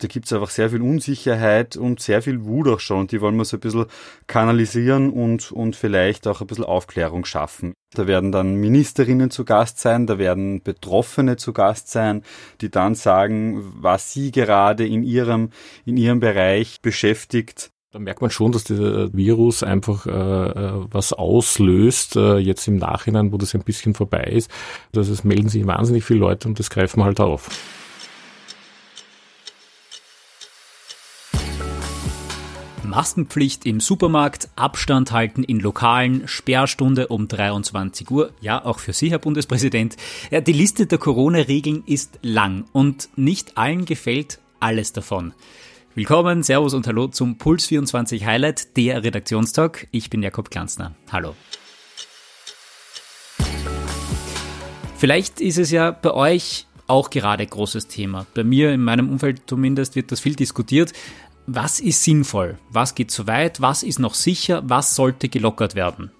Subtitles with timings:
[0.00, 3.00] da gibt es einfach sehr viel Unsicherheit und sehr viel Wut auch schon.
[3.00, 3.86] Und die wollen wir so ein bisschen
[4.26, 7.74] kanalisieren und, und vielleicht auch ein bisschen Aufklärung schaffen.
[7.94, 12.22] Da werden dann Ministerinnen zu Gast sein, da werden Betroffene zu Gast sein,
[12.60, 15.50] die dann sagen, was sie gerade in ihrem,
[15.84, 17.70] in ihrem Bereich beschäftigt.
[17.92, 22.76] Da merkt man schon, dass dieser Virus einfach äh, äh, was auslöst, äh, jetzt im
[22.76, 24.48] Nachhinein, wo das ein bisschen vorbei ist.
[24.92, 27.48] dass es melden sich wahnsinnig viele Leute und das greifen wir halt auf.
[32.90, 38.32] Maskenpflicht im Supermarkt, Abstand halten in Lokalen, Sperrstunde um 23 Uhr.
[38.40, 39.96] Ja, auch für Sie, Herr Bundespräsident.
[40.32, 45.32] Ja, die Liste der Corona-Regeln ist lang und nicht allen gefällt alles davon.
[45.94, 49.86] Willkommen, Servus und Hallo zum Puls 24 Highlight, der Redaktionstalk.
[49.92, 50.96] Ich bin Jakob Glanzner.
[51.12, 51.36] Hallo.
[54.96, 58.26] Vielleicht ist es ja bei euch auch gerade großes Thema.
[58.34, 60.92] Bei mir, in meinem Umfeld zumindest, wird das viel diskutiert
[61.46, 66.10] was ist sinnvoll, was geht zu weit, was ist noch sicher, was sollte gelockert werden.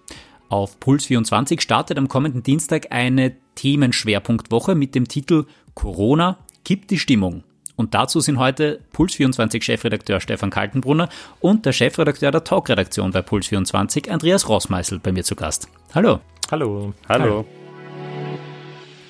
[0.49, 6.99] Auf Puls 24 startet am kommenden Dienstag eine Themenschwerpunktwoche mit dem Titel Corona kippt die
[6.99, 7.45] Stimmung.
[7.77, 11.09] Und dazu sind heute Puls 24 Chefredakteur Stefan Kaltenbrunner
[11.41, 15.69] und der Chefredakteur der Talkredaktion bei Puls 24 Andreas Rossmeißel bei mir zu Gast.
[15.95, 16.21] Hallo.
[16.51, 16.93] Hallo.
[17.09, 17.25] Hallo.
[17.25, 17.47] Hallo.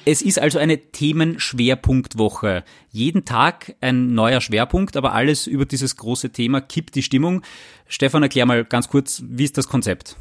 [0.06, 2.64] Es ist also eine Themenschwerpunktwoche.
[2.90, 7.42] Jeden Tag ein neuer Schwerpunkt, aber alles über dieses große Thema kippt die Stimmung.
[7.86, 10.16] Stefan, erklär mal ganz kurz, wie ist das Konzept?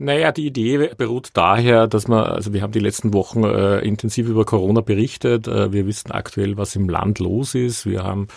[0.00, 4.28] Naja, die Idee beruht daher, dass man, also wir haben die letzten Wochen äh, intensiv
[4.28, 5.48] über Corona berichtet.
[5.48, 7.84] Äh, wir wissen aktuell, was im Land los ist.
[7.84, 8.28] Wir haben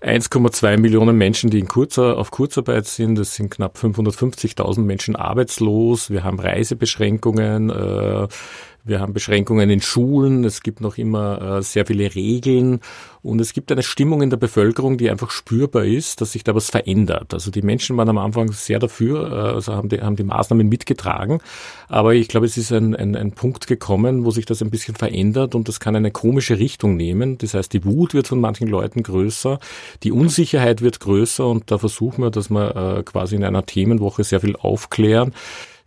[0.00, 3.20] 1,2 Millionen Menschen, die in kurzer, auf Kurzarbeit sind.
[3.20, 6.10] Es sind knapp 550.000 Menschen arbeitslos.
[6.10, 7.70] Wir haben Reisebeschränkungen.
[7.70, 8.26] Äh,
[8.86, 12.80] wir haben Beschränkungen in Schulen, es gibt noch immer äh, sehr viele Regeln
[13.22, 16.54] und es gibt eine Stimmung in der Bevölkerung, die einfach spürbar ist, dass sich da
[16.54, 17.34] was verändert.
[17.34, 20.68] Also die Menschen waren am Anfang sehr dafür, äh, also haben die, haben die Maßnahmen
[20.68, 21.40] mitgetragen,
[21.88, 24.94] aber ich glaube, es ist ein, ein, ein Punkt gekommen, wo sich das ein bisschen
[24.94, 27.38] verändert und das kann eine komische Richtung nehmen.
[27.38, 29.58] Das heißt, die Wut wird von manchen Leuten größer,
[30.04, 34.22] die Unsicherheit wird größer und da versuchen wir, dass wir äh, quasi in einer Themenwoche
[34.22, 35.32] sehr viel aufklären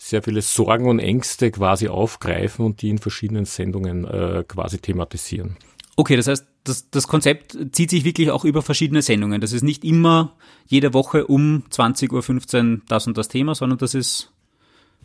[0.01, 5.57] sehr viele Sorgen und Ängste quasi aufgreifen und die in verschiedenen Sendungen äh, quasi thematisieren.
[5.97, 9.41] Okay, das heißt, das, das Konzept zieht sich wirklich auch über verschiedene Sendungen.
[9.41, 13.93] Das ist nicht immer jede Woche um 20.15 Uhr das und das Thema, sondern das
[13.93, 14.31] ist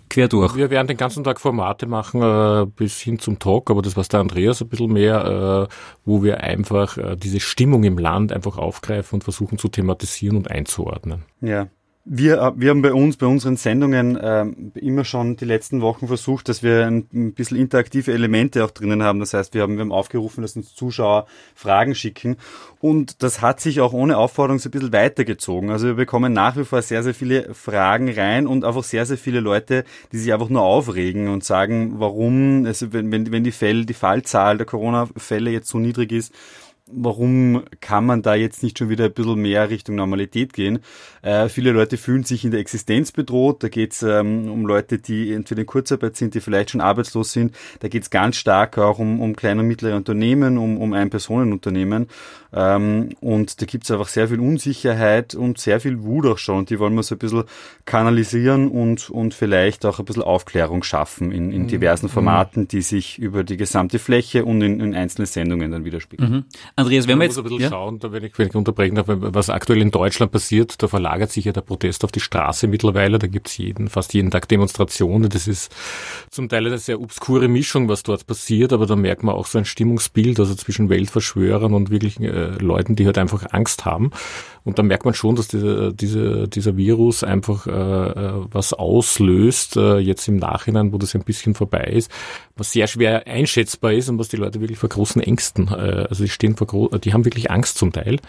[0.08, 0.54] quer durch.
[0.54, 4.04] Wir werden den ganzen Tag Formate machen äh, bis hin zum Talk, aber das war
[4.04, 8.58] der Andreas ein bisschen mehr, äh, wo wir einfach äh, diese Stimmung im Land einfach
[8.58, 11.24] aufgreifen und versuchen zu thematisieren und einzuordnen.
[11.40, 11.66] Ja,
[12.04, 14.44] wir, äh, wir haben bei uns, bei unseren Sendungen äh,
[14.78, 19.02] immer schon die letzten Wochen versucht, dass wir ein, ein bisschen interaktive Elemente auch drinnen
[19.02, 19.20] haben.
[19.20, 22.36] Das heißt, wir haben, wir haben aufgerufen, dass uns Zuschauer Fragen schicken.
[22.80, 25.70] Und das hat sich auch ohne Aufforderung so ein bisschen weitergezogen.
[25.70, 29.18] Also wir bekommen nach wie vor sehr, sehr viele Fragen rein und einfach sehr, sehr
[29.18, 33.52] viele Leute, die sich einfach nur aufregen und sagen, warum, also wenn, wenn, wenn die
[33.52, 36.34] Fälle, die Fallzahl der Corona-Fälle jetzt so niedrig ist,
[36.96, 40.80] warum kann man da jetzt nicht schon wieder ein bisschen mehr Richtung Normalität gehen?
[41.22, 43.62] Äh, viele Leute fühlen sich in der Existenz bedroht.
[43.62, 47.32] Da geht es ähm, um Leute, die entweder in Kurzarbeit sind, die vielleicht schon arbeitslos
[47.32, 47.54] sind.
[47.80, 52.08] Da geht es ganz stark auch um, um kleine und mittlere Unternehmen, um, um Ein-Personen-Unternehmen.
[52.54, 56.58] Ähm, und da gibt es einfach sehr viel Unsicherheit und sehr viel Wut auch schon.
[56.58, 57.44] Und die wollen wir so ein bisschen
[57.84, 61.68] kanalisieren und, und vielleicht auch ein bisschen Aufklärung schaffen in, in mhm.
[61.68, 62.10] diversen mhm.
[62.10, 66.30] Formaten, die sich über die gesamte Fläche und in, in einzelne Sendungen dann widerspiegeln.
[66.30, 66.44] Mhm.
[66.76, 67.38] Andreas, wenn wir jetzt...
[67.38, 67.68] ein bisschen ja?
[67.70, 71.32] schauen, da wenn ich, wenn ich unterbrechen darf, was aktuell in Deutschland passiert, da verlagert
[71.32, 75.28] sich ja der Protest auf die Straße mittlerweile, da gibt's jeden, fast jeden Tag Demonstrationen,
[75.28, 75.74] das ist
[76.30, 79.58] zum Teil eine sehr obskure Mischung, was dort passiert, aber da merkt man auch so
[79.58, 84.10] ein Stimmungsbild, also zwischen Weltverschwörern und wirklich äh, Leuten, die halt einfach Angst haben.
[84.64, 89.76] Und da merkt man schon, dass diese, diese, dieser Virus einfach äh, äh, was auslöst,
[89.76, 92.10] äh, jetzt im Nachhinein, wo das ein bisschen vorbei ist,
[92.56, 96.24] was sehr schwer einschätzbar ist und was die Leute wirklich vor großen Ängsten, äh, also
[96.24, 96.64] die stehen vor
[96.98, 98.20] die haben wirklich Angst zum Teil.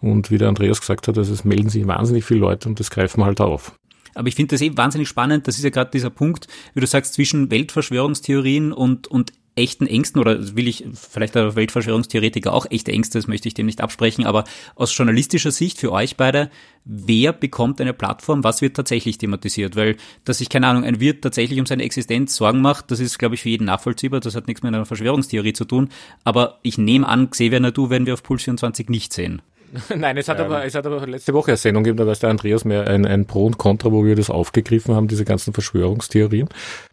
[0.00, 2.90] Und wie der Andreas gesagt hat, also es melden sich wahnsinnig viele Leute und das
[2.90, 3.72] greifen halt auf.
[4.14, 5.48] Aber ich finde das eben wahnsinnig spannend.
[5.48, 10.20] Das ist ja gerade dieser Punkt, wie du sagst, zwischen Weltverschwörungstheorien und, und echten Ängsten
[10.20, 14.24] oder will ich vielleicht der Weltverschwörungstheoretiker auch echte Ängste, das möchte ich dem nicht absprechen,
[14.24, 14.44] aber
[14.74, 16.50] aus journalistischer Sicht für euch beide,
[16.84, 19.76] wer bekommt eine Plattform, was wird tatsächlich thematisiert?
[19.76, 23.18] Weil, dass sich, keine Ahnung, ein Wirt tatsächlich um seine Existenz Sorgen macht, das ist,
[23.18, 25.90] glaube ich, für jeden nachvollziehbar, das hat nichts mit einer Verschwörungstheorie zu tun,
[26.24, 29.42] aber ich nehme an, Xavier Nadu werden wir auf Puls 24 nicht sehen.
[29.96, 32.12] Nein, es hat, ähm, aber, es hat aber letzte Woche eine Sendung gegeben, da war
[32.12, 35.24] es der Andreas mehr ein, ein Pro und Contra, wo wir das aufgegriffen haben, diese
[35.24, 36.48] ganzen Verschwörungstheorien.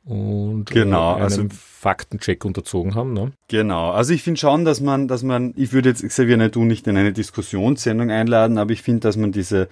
[0.05, 3.13] Und genau, äh, also Faktencheck unterzogen haben.
[3.13, 3.31] Ne?
[3.47, 6.63] Genau, also ich finde schon, dass man, dass man, ich würde jetzt Xavier nicht du
[6.63, 9.67] nicht in eine Diskussionssendung einladen, aber ich finde, dass man diese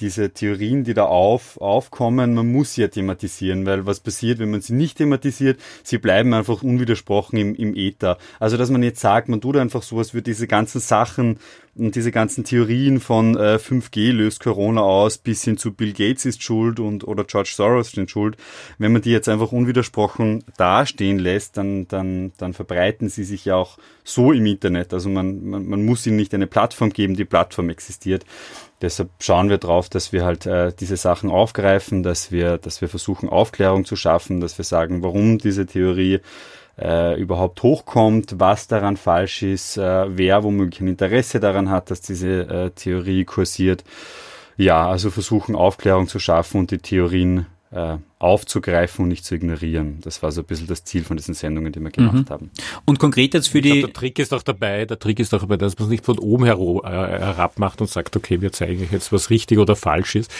[0.00, 4.50] diese Theorien, die da auf, aufkommen, man muss sie ja thematisieren, weil was passiert, wenn
[4.50, 8.18] man sie nicht thematisiert, sie bleiben einfach unwidersprochen im, im Äther.
[8.38, 11.38] Also, dass man jetzt sagt, man tut einfach sowas für diese ganzen Sachen
[11.78, 16.24] und diese ganzen Theorien von äh, 5G löst Corona aus, bis hin zu Bill Gates
[16.24, 18.36] ist schuld und oder George Soros ist schuld.
[18.78, 23.56] Wenn man die jetzt einfach unwidersprochen dastehen lässt, dann, dann, dann verbreiten sie sich ja
[23.56, 24.92] auch so im Internet.
[24.92, 28.24] Also man, man, man muss ihnen nicht eine Plattform geben, die Plattform existiert.
[28.80, 32.88] Deshalb schauen wir drauf, dass wir halt äh, diese Sachen aufgreifen, dass wir, dass wir
[32.88, 36.20] versuchen, Aufklärung zu schaffen, dass wir sagen, warum diese Theorie
[36.80, 42.00] äh, überhaupt hochkommt, was daran falsch ist, äh, wer womöglich ein Interesse daran hat, dass
[42.00, 43.84] diese äh, Theorie kursiert.
[44.56, 49.98] Ja, also versuchen Aufklärung zu schaffen und die Theorien äh, aufzugreifen und nicht zu ignorieren.
[50.02, 52.30] Das war so ein bisschen das Ziel von diesen Sendungen, die wir gemacht mhm.
[52.30, 52.50] haben.
[52.84, 53.80] Und konkret jetzt für die...
[53.80, 56.04] Glaub, der Trick ist auch dabei, der Trick ist auch dabei, dass man es nicht
[56.04, 59.76] von oben äh, herab macht und sagt, okay, wir zeigen euch jetzt, was richtig oder
[59.76, 60.32] falsch ist,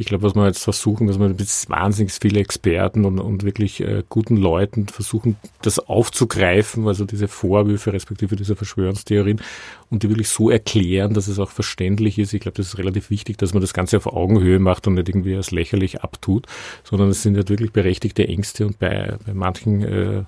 [0.00, 3.82] ich glaube, was wir jetzt versuchen, dass wir mit wahnsinnig viele Experten und, und wirklich
[3.82, 9.42] äh, guten Leuten versuchen, das aufzugreifen, also diese Vorwürfe respektive diese Verschwörungstheorien
[9.90, 12.32] und die wirklich so erklären, dass es auch verständlich ist.
[12.32, 15.10] Ich glaube, das ist relativ wichtig, dass man das Ganze auf Augenhöhe macht und nicht
[15.10, 16.46] irgendwie als lächerlich abtut,
[16.82, 20.22] sondern es sind halt wirklich berechtigte Ängste und bei, bei manchen äh,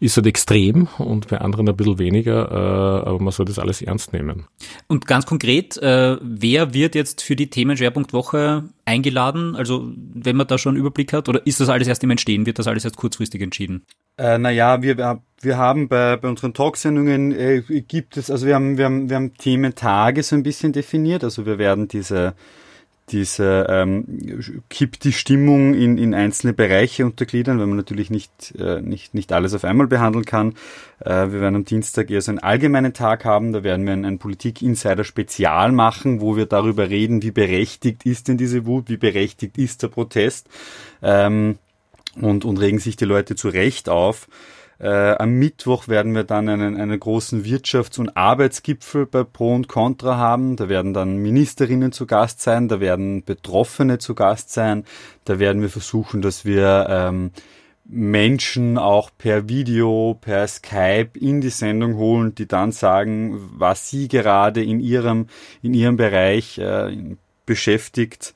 [0.00, 3.82] ist halt extrem und bei anderen ein bisschen weniger, äh, aber man soll das alles
[3.82, 4.46] ernst nehmen.
[4.86, 9.56] Und ganz konkret, äh, wer wird jetzt für die Themenschwerpunktwoche eingeladen?
[9.56, 12.46] Also wenn man da schon einen Überblick hat, oder ist das alles erst im Entstehen?
[12.46, 13.84] Wird das alles erst kurzfristig entschieden?
[14.16, 18.78] Äh, naja, wir, wir haben bei, bei unseren Talksendungen äh, gibt es, also wir haben,
[18.78, 22.34] wir haben, wir haben Thementage so ein bisschen definiert, also wir werden diese
[23.10, 24.04] diese ähm,
[24.68, 29.32] kippt die Stimmung in, in einzelne Bereiche untergliedern, weil man natürlich nicht, äh, nicht, nicht
[29.32, 30.54] alles auf einmal behandeln kann.
[31.00, 34.04] Äh, wir werden am Dienstag eher so einen allgemeinen Tag haben, da werden wir ein,
[34.04, 39.58] ein Politik-Insider-Spezial machen, wo wir darüber reden, wie berechtigt ist denn diese Wut, wie berechtigt
[39.58, 40.48] ist der Protest
[41.02, 41.58] ähm,
[42.20, 44.28] und, und regen sich die Leute zu Recht auf.
[44.80, 49.66] Äh, am Mittwoch werden wir dann einen, einen großen Wirtschafts- und Arbeitsgipfel bei Pro und
[49.66, 50.54] Contra haben.
[50.54, 54.84] Da werden dann Ministerinnen zu Gast sein, da werden Betroffene zu Gast sein.
[55.24, 57.32] Da werden wir versuchen, dass wir ähm,
[57.84, 64.06] Menschen auch per Video, per Skype in die Sendung holen, die dann sagen, was sie
[64.06, 65.26] gerade in ihrem,
[65.60, 67.16] in ihrem Bereich äh,
[67.46, 68.34] beschäftigt.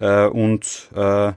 [0.00, 1.32] Äh, und äh,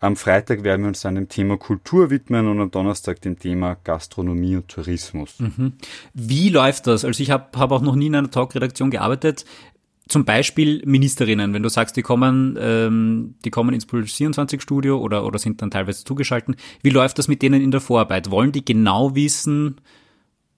[0.00, 3.76] am Freitag werden wir uns dann dem Thema Kultur widmen und am Donnerstag dem Thema
[3.84, 5.38] Gastronomie und Tourismus.
[5.38, 5.74] Mhm.
[6.14, 7.04] Wie läuft das?
[7.04, 9.44] Also ich habe hab auch noch nie in einer Talkredaktion gearbeitet.
[10.08, 14.98] Zum Beispiel Ministerinnen, wenn du sagst, die kommen, ähm, die kommen ins Puls 24 Studio
[14.98, 16.56] oder, oder sind dann teilweise zugeschalten.
[16.82, 18.30] Wie läuft das mit denen in der Vorarbeit?
[18.30, 19.76] Wollen die genau wissen,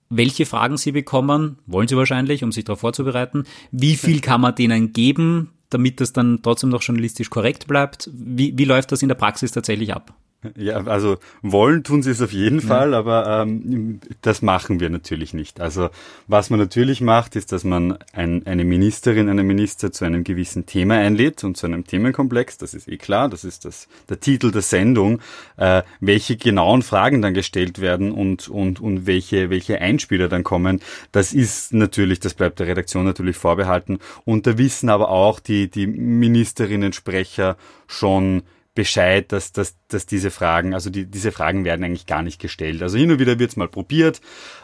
[0.09, 1.59] welche Fragen sie bekommen?
[1.67, 3.43] Wollen sie wahrscheinlich, um sich darauf vorzubereiten.
[3.71, 5.51] Wie viel kann man denen geben?
[5.73, 8.09] Damit das dann trotzdem noch journalistisch korrekt bleibt?
[8.13, 10.13] Wie, wie läuft das in der Praxis tatsächlich ab?
[10.55, 12.99] Ja, also wollen tun sie es auf jeden Fall, ja.
[12.99, 15.61] aber ähm, das machen wir natürlich nicht.
[15.61, 15.89] Also
[16.27, 20.65] was man natürlich macht, ist, dass man ein, eine Ministerin, einen Minister zu einem gewissen
[20.65, 22.57] Thema einlädt und zu einem Themenkomplex.
[22.57, 25.19] Das ist eh klar, das ist das, der Titel der Sendung.
[25.57, 30.81] Äh, welche genauen Fragen dann gestellt werden und, und, und welche, welche Einspieler dann kommen,
[31.11, 33.99] das ist natürlich, das bleibt der Redaktion natürlich vorbehalten.
[34.25, 37.57] Und da wissen aber auch die, die Ministerinnen-Sprecher
[37.87, 38.43] schon,
[38.75, 42.81] Bescheid, dass, dass, dass diese Fragen, also die, diese Fragen werden eigentlich gar nicht gestellt.
[42.81, 44.21] Also hin und wieder wird's mal probiert,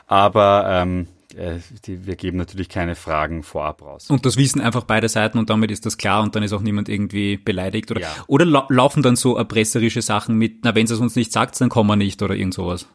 [0.07, 4.09] aber ähm, äh, die, wir geben natürlich keine Fragen vorab raus.
[4.09, 6.61] Und das wissen einfach beide Seiten und damit ist das klar und dann ist auch
[6.61, 8.15] niemand irgendwie beleidigt oder, ja.
[8.27, 11.69] oder la laufen dann so erpresserische Sachen mit, na wenn es uns nicht sagt, dann
[11.69, 12.87] kommen wir nicht oder irgend sowas.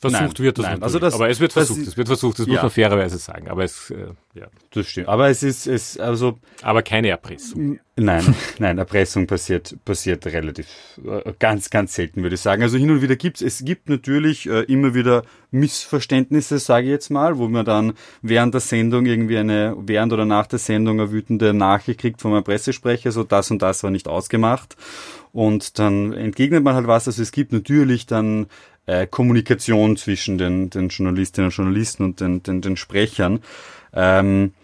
[0.00, 0.82] Versucht nein, wird das nein.
[0.82, 2.52] Also das, aber es wird versucht, es wird versucht, das ja.
[2.52, 3.48] muss man fairerweise sagen.
[3.48, 4.46] Aber es, äh, ja.
[4.70, 5.08] Das stimmt.
[5.08, 6.38] Aber es ist, es, also.
[6.62, 7.80] Aber keine Erpressung.
[7.96, 10.68] Nein, nein, Erpressung passiert, passiert relativ,
[11.04, 12.62] äh, ganz, ganz selten, würde ich sagen.
[12.62, 17.10] Also hin und wieder gibt's, es gibt natürlich äh, immer wieder Missverständnisse, sage ich jetzt
[17.10, 21.10] mal, wo man dann während der Sendung irgendwie eine, während oder nach der Sendung eine
[21.10, 24.76] wütende Nachricht kriegt von einem Pressesprecher, so das und das war nicht ausgemacht.
[25.32, 27.08] Und dann entgegnet man halt was.
[27.08, 28.46] Also es gibt natürlich dann
[28.88, 33.40] äh, Kommunikation zwischen den, den Journalistinnen und Journalisten und den, den, den Sprechern.
[33.92, 34.54] Ähm,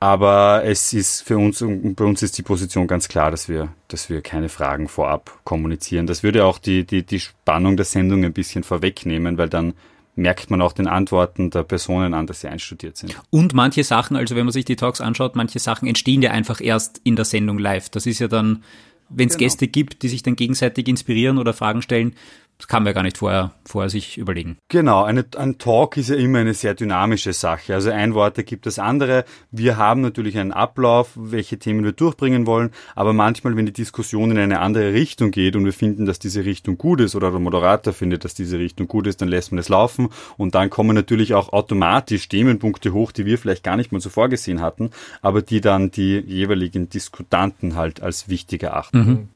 [0.00, 4.08] aber es ist für uns, bei uns ist die Position ganz klar, dass wir, dass
[4.08, 6.06] wir keine Fragen vorab kommunizieren.
[6.06, 9.74] Das würde auch die, die, die Spannung der Sendung ein bisschen vorwegnehmen, weil dann
[10.16, 13.14] merkt man auch den Antworten der Personen an, dass sie einstudiert sind.
[13.30, 16.60] Und manche Sachen, also wenn man sich die Talks anschaut, manche Sachen entstehen ja einfach
[16.60, 17.90] erst in der Sendung live.
[17.90, 18.62] Das ist ja dann,
[19.08, 19.46] wenn es genau.
[19.46, 22.14] Gäste gibt, die sich dann gegenseitig inspirieren oder Fragen stellen,
[22.58, 24.58] das kann man ja gar nicht vorher, vorher sich überlegen.
[24.68, 27.74] Genau, eine, ein Talk ist ja immer eine sehr dynamische Sache.
[27.74, 29.24] Also ein Wort ergibt das andere.
[29.50, 34.30] Wir haben natürlich einen Ablauf, welche Themen wir durchbringen wollen, aber manchmal, wenn die Diskussion
[34.30, 37.40] in eine andere Richtung geht und wir finden, dass diese Richtung gut ist oder der
[37.40, 40.94] Moderator findet, dass diese Richtung gut ist, dann lässt man es laufen und dann kommen
[40.94, 44.90] natürlich auch automatisch Themenpunkte hoch, die wir vielleicht gar nicht mal so vorgesehen hatten,
[45.22, 48.98] aber die dann die jeweiligen Diskutanten halt als wichtig erachten.
[48.98, 49.28] Mhm.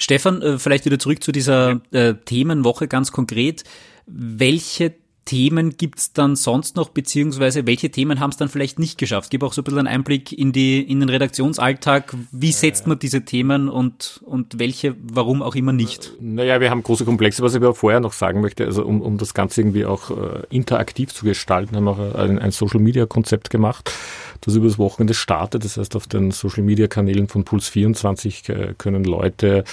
[0.00, 3.64] Stefan, äh, vielleicht wieder zurück zu dieser äh, Themenwoche ganz konkret.
[4.06, 9.30] Welche Themen gibt's dann sonst noch, beziehungsweise welche Themen haben es dann vielleicht nicht geschafft?
[9.30, 12.14] Gib auch so ein bisschen einen Einblick in, die, in den Redaktionsalltag.
[12.32, 16.12] Wie setzt man diese Themen und, und welche, warum auch immer nicht?
[16.20, 19.18] Naja, wir haben große Komplexe, was ich aber vorher noch sagen möchte, also um, um
[19.18, 23.92] das Ganze irgendwie auch äh, interaktiv zu gestalten, haben wir auch ein, ein Social-Media-Konzept gemacht
[24.40, 25.64] das übers Wochenende startet.
[25.64, 29.64] Das heißt, auf den Social Media Kanälen von Puls 24 äh, können Leute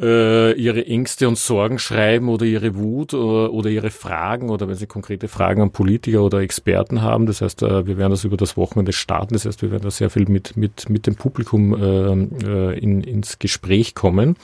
[0.00, 4.74] äh, ihre Ängste und Sorgen schreiben oder ihre Wut oder, oder, ihre Fragen oder wenn
[4.74, 7.26] sie konkrete Fragen an Politiker oder Experten haben.
[7.26, 9.34] Das heißt, äh, wir werden das über das Wochenende starten.
[9.34, 13.02] Das heißt, wir werden da sehr viel mit, mit, mit dem Publikum äh, äh, in,
[13.02, 14.36] ins Gespräch kommen.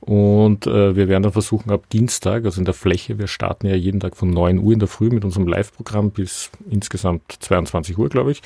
[0.00, 3.74] Und äh, wir werden dann versuchen, ab Dienstag, also in der Fläche, wir starten ja
[3.74, 8.08] jeden Tag von 9 Uhr in der Früh mit unserem Live-Programm bis insgesamt 22 Uhr,
[8.08, 8.42] glaube ich.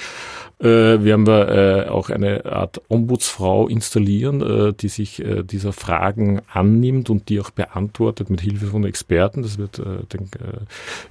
[0.61, 0.67] Äh,
[1.05, 7.11] werden wir äh, auch eine Art Ombudsfrau installieren, äh, die sich äh, dieser Fragen annimmt
[7.11, 9.43] und die auch beantwortet mit Hilfe von Experten.
[9.43, 10.61] Das wird äh, den, äh,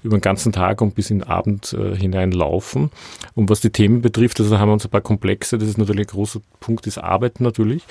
[0.03, 2.91] über den ganzen Tag und bis in den Abend äh, hinein laufen.
[3.35, 5.57] Und was die Themen betrifft, also haben wir uns ein paar Komplexe.
[5.57, 7.83] Das ist natürlich ein großer Punkt, ist Arbeit natürlich.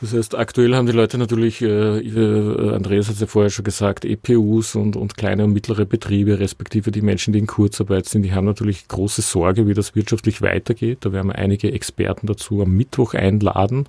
[0.00, 3.64] Das heißt, aktuell haben die Leute natürlich, äh, äh Andreas hat es ja vorher schon
[3.64, 8.22] gesagt, EPUs und, und kleine und mittlere Betriebe, respektive die Menschen, die in Kurzarbeit sind,
[8.22, 10.98] die haben natürlich große Sorge, wie das wirtschaftlich weitergeht.
[11.02, 13.86] Da werden wir einige Experten dazu am Mittwoch einladen.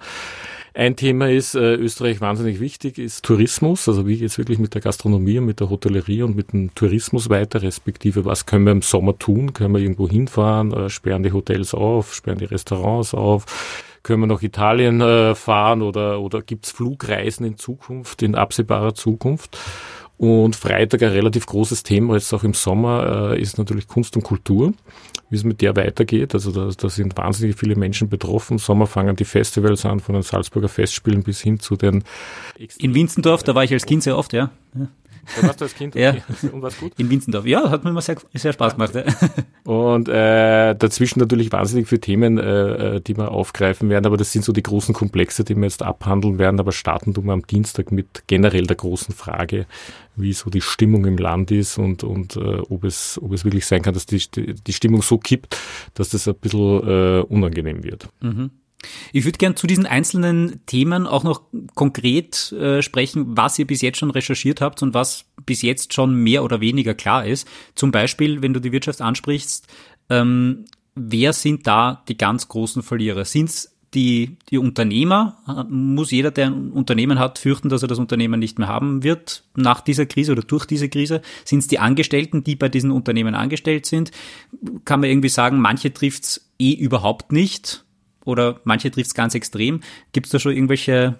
[0.77, 3.87] Ein Thema ist äh, Österreich wahnsinnig wichtig, ist Tourismus.
[3.87, 6.75] Also wie geht es wirklich mit der Gastronomie und mit der Hotellerie und mit dem
[6.75, 9.53] Tourismus weiter, respektive was können wir im Sommer tun?
[9.53, 10.73] Können wir irgendwo hinfahren?
[10.73, 12.13] Äh, sperren die Hotels auf?
[12.13, 13.45] Sperren die Restaurants auf?
[14.03, 18.95] Können wir nach Italien äh, fahren oder, oder gibt es Flugreisen in Zukunft, in absehbarer
[18.95, 19.57] Zukunft?
[20.17, 24.23] Und Freitag ein relativ großes Thema, jetzt auch im Sommer, äh, ist natürlich Kunst und
[24.23, 24.73] Kultur,
[25.29, 26.33] wie es mit der weitergeht.
[26.33, 28.53] Also da, da sind wahnsinnig viele Menschen betroffen.
[28.53, 32.03] Im Sommer fangen die Festivals an, von den Salzburger Festspielen bis hin zu den...
[32.77, 34.51] In Winzendorf, da war ich als Kind sehr oft, ja.
[34.75, 34.87] ja.
[35.35, 36.21] Da warst du als Kind okay.
[36.41, 36.49] ja.
[36.51, 36.93] und war's gut?
[36.97, 38.95] In Winzendorf, ja, hat mir immer sehr, sehr Spaß gemacht.
[38.95, 39.03] Ja.
[39.63, 44.31] Und äh, dazwischen natürlich wahnsinnig viele Themen, äh, äh, die wir aufgreifen werden, aber das
[44.31, 47.47] sind so die großen Komplexe, die wir jetzt abhandeln werden, aber starten tun wir am
[47.47, 49.65] Dienstag mit generell der großen Frage,
[50.15, 52.39] wie so die Stimmung im Land ist und, und äh,
[52.69, 55.57] ob, es, ob es wirklich sein kann, dass die, die Stimmung so kippt,
[55.95, 58.07] dass das ein bisschen äh, unangenehm wird.
[58.21, 58.51] Mhm.
[59.13, 61.41] Ich würde gern zu diesen einzelnen Themen auch noch
[61.73, 66.15] konkret äh, sprechen, was ihr bis jetzt schon recherchiert habt und was bis jetzt schon
[66.15, 67.47] mehr oder weniger klar ist.
[67.75, 69.67] Zum Beispiel, wenn du die Wirtschaft ansprichst,
[70.09, 70.65] ähm,
[70.95, 73.25] wer sind da die ganz großen Verlierer?
[73.25, 75.37] Sind es die, die Unternehmer?
[75.69, 79.43] Muss jeder, der ein Unternehmen hat, fürchten, dass er das Unternehmen nicht mehr haben wird
[79.55, 81.21] nach dieser Krise oder durch diese Krise?
[81.45, 84.11] Sind es die Angestellten, die bei diesen Unternehmen angestellt sind?
[84.83, 87.84] Kann man irgendwie sagen, manche trifft's eh überhaupt nicht?
[88.25, 89.81] Oder manche trifft es ganz extrem.
[90.11, 91.15] Gibt es da schon irgendwelche,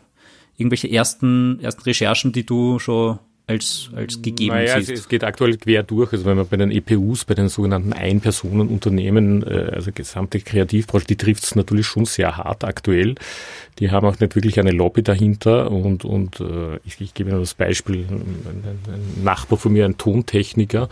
[0.58, 4.92] irgendwelche ersten, ersten Recherchen, die du schon als, als gegeben naja, siehst?
[4.92, 6.12] Es geht aktuell quer durch.
[6.12, 11.16] Also wenn man bei den EPUs, bei den sogenannten Ein-Personen-Unternehmen, äh, also gesamte Kreativbranche, die
[11.16, 13.16] trifft es natürlich schon sehr hart aktuell.
[13.80, 17.40] Die haben auch nicht wirklich eine Lobby dahinter und, und äh, ich, ich gebe Ihnen
[17.40, 20.90] das Beispiel, ein, ein Nachbar von mir, ein Tontechniker,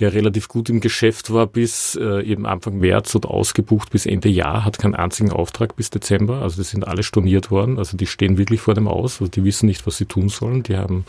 [0.00, 4.28] der relativ gut im Geschäft war bis äh, eben Anfang März und ausgebucht bis Ende
[4.28, 6.42] Jahr, hat keinen einzigen Auftrag bis Dezember.
[6.42, 7.78] Also die sind alle storniert worden.
[7.78, 9.20] Also die stehen wirklich vor dem Aus.
[9.20, 10.64] Also die wissen nicht, was sie tun sollen.
[10.64, 11.04] Die haben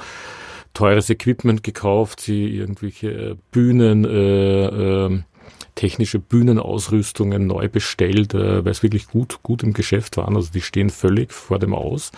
[0.75, 4.65] teures Equipment gekauft, sie irgendwelche äh, Bühnen, äh,
[5.05, 5.19] äh,
[5.75, 10.35] technische Bühnenausrüstungen neu bestellt, äh, weil es wirklich gut, gut im Geschäft waren.
[10.35, 12.11] Also die stehen völlig vor dem Aus.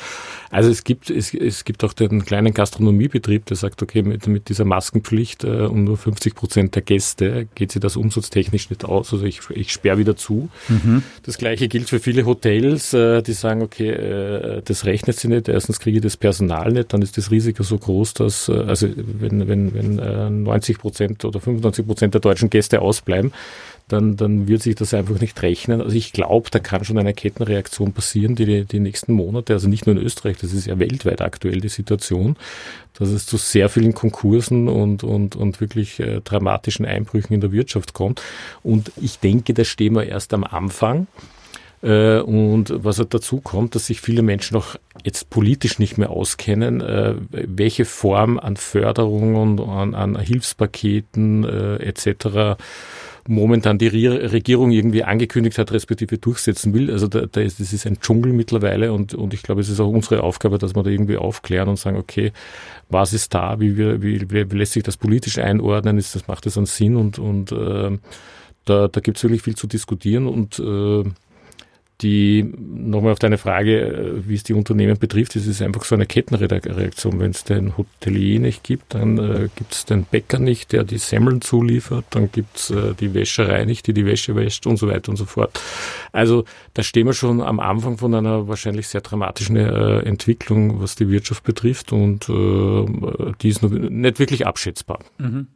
[0.51, 4.49] Also es gibt, es, es gibt auch den kleinen Gastronomiebetrieb, der sagt, okay, mit, mit
[4.49, 9.11] dieser Maskenpflicht äh, und nur 50 Prozent der Gäste geht sich das umsatztechnisch nicht aus.
[9.11, 10.49] Also ich, ich sperre wieder zu.
[10.67, 11.03] Mhm.
[11.23, 15.47] Das gleiche gilt für viele Hotels, äh, die sagen, okay, äh, das rechnet sich nicht.
[15.49, 18.87] Erstens kriege ich das Personal nicht, dann ist das Risiko so groß, dass, äh, also
[18.95, 23.31] wenn, wenn, wenn äh, 90 Prozent oder 95 Prozent der deutschen Gäste ausbleiben,
[23.87, 25.81] dann, dann wird sich das einfach nicht rechnen.
[25.81, 29.85] Also ich glaube, da kann schon eine Kettenreaktion passieren, die, die nächsten Monate, also nicht
[29.85, 32.35] nur in Österreich, das ist ja weltweit aktuell die Situation,
[32.99, 37.53] dass es zu sehr vielen Konkursen und, und, und wirklich äh, dramatischen Einbrüchen in der
[37.53, 38.21] Wirtschaft kommt.
[38.61, 41.07] Und ich denke, da stehen wir erst am Anfang.
[41.81, 44.75] Äh, und was halt dazu kommt, dass sich viele Menschen auch
[45.05, 51.75] jetzt politisch nicht mehr auskennen, äh, welche Form an Förderung und an, an Hilfspaketen äh,
[51.77, 52.57] etc
[53.27, 56.91] momentan die Regierung irgendwie angekündigt hat, respektive durchsetzen will.
[56.91, 59.79] Also da, da ist, das ist ein Dschungel mittlerweile und, und ich glaube, es ist
[59.79, 62.31] auch unsere Aufgabe, dass wir da irgendwie aufklären und sagen, okay,
[62.89, 66.45] was ist da, wie, wir, wie, wie lässt sich das politisch einordnen, ist das, macht
[66.45, 66.95] das einen Sinn?
[66.95, 67.97] Und, und äh,
[68.65, 71.03] da, da gibt es wirklich viel zu diskutieren und äh,
[72.01, 75.95] die, nochmal auf deine Frage, äh, wie es die Unternehmen betrifft, es ist einfach so
[75.95, 77.19] eine Kettenreaktion.
[77.19, 80.99] Wenn es den Hotelier nicht gibt, dann äh, gibt es den Bäcker nicht, der die
[80.99, 84.87] Semmeln zuliefert, dann gibt es äh, die Wäscherei nicht, die die Wäsche wäscht und so
[84.87, 85.59] weiter und so fort.
[86.11, 90.95] Also da stehen wir schon am Anfang von einer wahrscheinlich sehr dramatischen äh, Entwicklung, was
[90.95, 94.99] die Wirtschaft betrifft und äh, die ist noch nicht wirklich abschätzbar.
[95.17, 95.47] Mhm.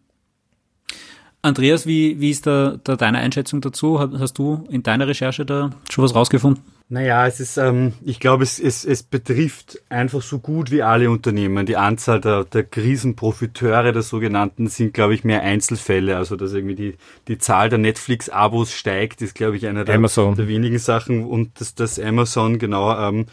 [1.43, 3.99] Andreas, wie, wie ist da, da deine Einschätzung dazu?
[3.99, 6.63] Hast du in deiner Recherche da schon was rausgefunden?
[6.87, 11.09] Naja, es ist, ähm, ich glaube, es, es, es betrifft einfach so gut wie alle
[11.09, 11.65] Unternehmen.
[11.65, 16.17] Die Anzahl der, der Krisenprofiteure, der sogenannten, sind, glaube ich, mehr Einzelfälle.
[16.17, 16.97] Also, dass irgendwie die,
[17.29, 21.25] die Zahl der Netflix-Abos steigt, ist, glaube ich, einer der, der, wenigen Sachen.
[21.25, 23.27] Und dass, dass Amazon genau ähm,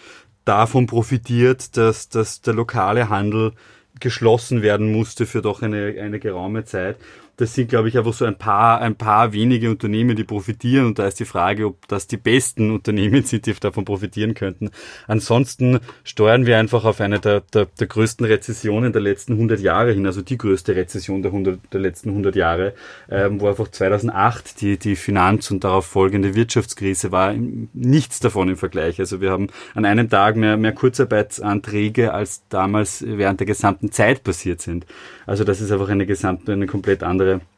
[0.45, 3.55] davon profitiert, dass, dass der lokale Handel
[3.99, 6.97] geschlossen werden musste für doch eine, eine geraume Zeit
[7.39, 10.87] das sind, glaube ich, einfach so ein paar, ein paar wenige Unternehmen, die profitieren.
[10.87, 14.71] Und da ist die Frage, ob das die besten Unternehmen sind, die davon profitieren könnten.
[15.07, 19.93] Ansonsten steuern wir einfach auf eine der, der, der größten Rezessionen der letzten 100 Jahre
[19.93, 22.75] hin, also die größte Rezession der, 100, der letzten 100 Jahre,
[23.09, 27.35] ähm, wo einfach 2008 die, die Finanz- und darauf folgende Wirtschaftskrise war.
[27.73, 28.99] Nichts davon im Vergleich.
[28.99, 34.25] Also wir haben an einem Tag mehr, mehr Kurzarbeitsanträge, als damals während der gesamten Zeit
[34.25, 34.87] passiert sind.
[35.25, 37.58] Also das ist einfach eine gesamte, eine komplett andere ederim.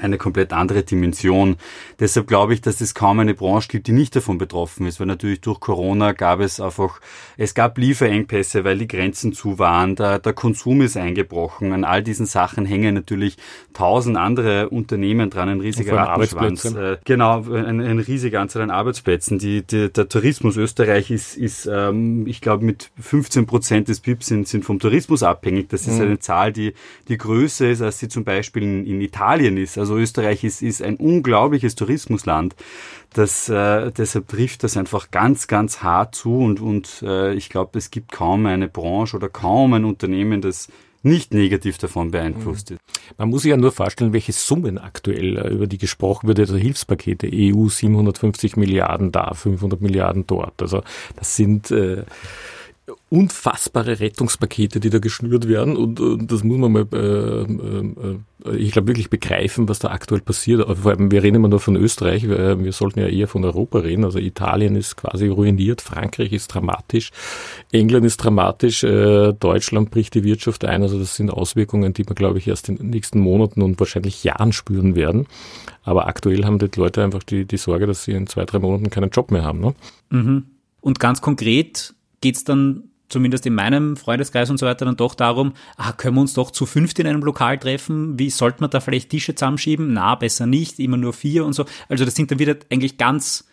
[0.00, 1.56] Eine komplett andere Dimension.
[2.00, 5.06] Deshalb glaube ich, dass es kaum eine Branche gibt, die nicht davon betroffen ist, weil
[5.06, 7.00] natürlich durch Corona gab es einfach,
[7.36, 11.72] es gab Lieferengpässe, weil die Grenzen zu waren, der, der Konsum ist eingebrochen.
[11.72, 13.36] An all diesen Sachen hängen natürlich
[13.72, 16.64] tausend andere Unternehmen dran, ein riesiger Rattenschwanz.
[16.64, 19.38] Äh, genau, ein, ein riesiger Anzahl an Arbeitsplätzen.
[19.38, 24.22] Die, die, der Tourismus Österreich ist, ist ähm, ich glaube, mit 15 Prozent des BIP
[24.22, 25.68] sind, sind vom Tourismus abhängig.
[25.68, 26.02] Das ist mhm.
[26.02, 26.74] eine Zahl, die,
[27.08, 29.78] die größer ist, als sie zum Beispiel in, in Italien ist.
[29.84, 32.56] Also Österreich ist, ist ein unglaubliches Tourismusland.
[33.12, 37.76] Das, äh, deshalb trifft das einfach ganz, ganz hart zu und, und äh, ich glaube,
[37.76, 40.68] es gibt kaum eine Branche oder kaum ein Unternehmen, das
[41.02, 42.80] nicht negativ davon beeinflusst ist.
[43.18, 46.56] Man muss sich ja nur vorstellen, welche Summen aktuell, äh, über die gesprochen wird, also
[46.56, 50.62] Hilfspakete, EU 750 Milliarden da, 500 Milliarden dort.
[50.62, 50.82] Also
[51.14, 52.04] das sind äh,
[53.08, 58.18] unfassbare Rettungspakete, die da geschnürt werden und, und das muss man mal, äh, äh,
[58.52, 60.66] äh ich glaube, wirklich begreifen, was da aktuell passiert.
[60.78, 63.78] Vor allem, wir reden immer nur von Österreich, wir, wir sollten ja eher von Europa
[63.78, 64.04] reden.
[64.04, 67.10] Also Italien ist quasi ruiniert, Frankreich ist dramatisch,
[67.72, 70.82] England ist dramatisch, äh, Deutschland bricht die Wirtschaft ein.
[70.82, 74.24] Also das sind Auswirkungen, die wir, glaube ich, erst in den nächsten Monaten und wahrscheinlich
[74.24, 75.26] Jahren spüren werden.
[75.84, 78.90] Aber aktuell haben die Leute einfach die, die Sorge, dass sie in zwei, drei Monaten
[78.90, 79.60] keinen Job mehr haben.
[79.60, 79.74] Ne?
[80.10, 80.44] Mhm.
[80.82, 81.94] Und ganz konkret
[82.24, 86.16] geht es dann zumindest in meinem Freundeskreis und so weiter dann doch darum, ah, können
[86.16, 88.18] wir uns doch zu fünft in einem Lokal treffen?
[88.18, 89.92] Wie sollte man da vielleicht Tische zusammenschieben?
[89.92, 91.66] Na, besser nicht, immer nur vier und so.
[91.90, 93.46] Also das sind dann wieder eigentlich ganz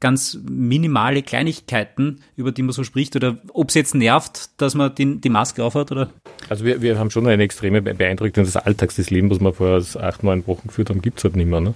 [0.00, 4.94] ganz minimale Kleinigkeiten, über die man so spricht, oder ob es jetzt nervt, dass man
[4.94, 6.10] die, die Maske aufhat, oder?
[6.50, 10.02] Also wir, wir haben schon eine extreme Beeindruckung des Alltags des Lebens, was wir vor
[10.02, 11.60] acht, neun Wochen geführt haben, gibt es halt nicht mehr.
[11.60, 11.74] Ne?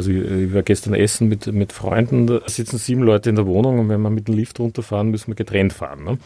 [0.00, 3.80] Also ich war gestern essen mit, mit Freunden, da sitzen sieben Leute in der Wohnung
[3.80, 6.04] und wenn wir mit dem Lift runterfahren, müssen wir getrennt fahren.
[6.04, 6.18] Ne?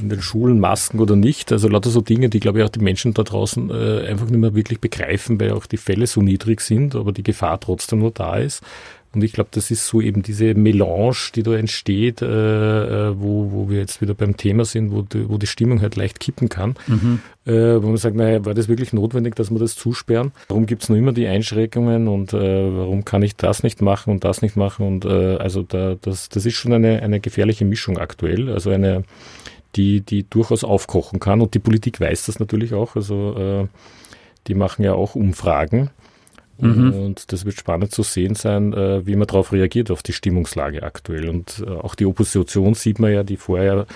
[0.00, 1.52] In den Schulen Masken oder nicht.
[1.52, 4.40] Also lauter so Dinge, die glaube ich auch die Menschen da draußen äh, einfach nicht
[4.40, 8.12] mehr wirklich begreifen, weil auch die Fälle so niedrig sind, aber die Gefahr trotzdem nur
[8.12, 8.62] da ist.
[9.16, 13.50] Und ich glaube, das ist so eben diese Melange, die da entsteht, äh, äh, wo,
[13.50, 16.50] wo wir jetzt wieder beim Thema sind, wo die, wo die Stimmung halt leicht kippen
[16.50, 16.74] kann.
[16.86, 17.20] Mhm.
[17.46, 20.32] Äh, wo man sagt, naja, war das wirklich notwendig, dass wir das zusperren?
[20.48, 24.10] Warum gibt es noch immer die Einschränkungen und äh, warum kann ich das nicht machen
[24.10, 24.86] und das nicht machen?
[24.86, 28.50] Und äh, also da, das, das ist schon eine, eine gefährliche Mischung aktuell.
[28.50, 29.04] Also eine
[29.76, 31.40] die, die durchaus aufkochen kann.
[31.40, 32.96] Und die Politik weiß das natürlich auch.
[32.96, 33.66] Also äh,
[34.46, 35.90] die machen ja auch Umfragen.
[36.58, 36.92] Mhm.
[36.92, 40.82] Und das wird spannend zu sehen sein, äh, wie man darauf reagiert, auf die Stimmungslage
[40.82, 41.28] aktuell.
[41.28, 43.86] Und äh, auch die Opposition sieht man ja, die vorher